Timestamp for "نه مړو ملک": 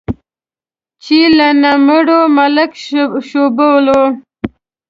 1.61-2.71